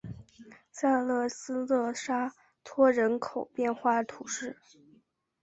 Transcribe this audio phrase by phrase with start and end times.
[0.71, 4.57] 萨勒斯勒沙托人口变化图示